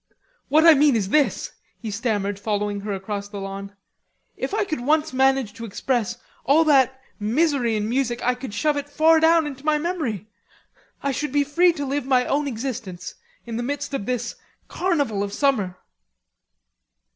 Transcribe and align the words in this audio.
"What 0.47 0.65
I 0.65 0.73
mean 0.73 0.95
is 0.95 1.09
this," 1.09 1.51
he 1.79 1.91
stammered, 1.91 2.39
following 2.39 2.79
her 2.79 2.91
across 2.91 3.27
the 3.29 3.39
lawn. 3.39 3.75
"If 4.35 4.51
I 4.51 4.63
could 4.65 4.81
once 4.81 5.13
manage 5.13 5.53
to 5.53 5.63
express 5.63 6.17
all 6.43 6.63
that 6.63 6.99
misery 7.19 7.75
in 7.75 7.87
music, 7.87 8.19
I 8.23 8.33
could 8.33 8.51
shove 8.51 8.77
it 8.77 8.89
far 8.89 9.19
down 9.19 9.45
into 9.45 9.63
my 9.63 9.77
memory. 9.77 10.27
I 11.03 11.11
should 11.11 11.31
be 11.31 11.43
free 11.43 11.71
to 11.73 11.85
live 11.85 12.07
my 12.07 12.25
own 12.25 12.47
existence, 12.47 13.13
in 13.45 13.57
the 13.57 13.61
midst 13.61 13.93
of 13.93 14.07
this 14.07 14.33
carnival 14.67 15.21
of 15.21 15.33
summer." 15.33 15.77